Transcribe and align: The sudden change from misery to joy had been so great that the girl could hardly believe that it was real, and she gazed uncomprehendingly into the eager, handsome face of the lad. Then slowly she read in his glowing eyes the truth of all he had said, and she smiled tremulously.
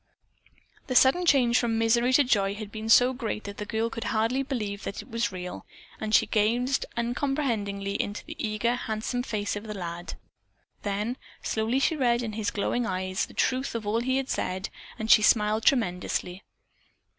The 0.87 0.95
sudden 0.95 1.27
change 1.27 1.59
from 1.59 1.77
misery 1.77 2.11
to 2.13 2.23
joy 2.23 2.55
had 2.55 2.71
been 2.71 2.89
so 2.89 3.13
great 3.13 3.43
that 3.43 3.57
the 3.57 3.67
girl 3.67 3.91
could 3.91 4.05
hardly 4.05 4.41
believe 4.41 4.83
that 4.83 5.03
it 5.03 5.11
was 5.11 5.31
real, 5.31 5.63
and 5.99 6.15
she 6.15 6.25
gazed 6.25 6.87
uncomprehendingly 6.97 8.01
into 8.01 8.25
the 8.25 8.35
eager, 8.39 8.73
handsome 8.73 9.21
face 9.21 9.55
of 9.55 9.65
the 9.67 9.75
lad. 9.77 10.15
Then 10.81 11.17
slowly 11.43 11.77
she 11.77 11.95
read 11.95 12.23
in 12.23 12.33
his 12.33 12.49
glowing 12.49 12.87
eyes 12.87 13.27
the 13.27 13.35
truth 13.35 13.75
of 13.75 13.85
all 13.85 13.99
he 13.99 14.17
had 14.17 14.29
said, 14.31 14.69
and 14.97 15.11
she 15.11 15.21
smiled 15.21 15.65
tremulously. 15.65 16.41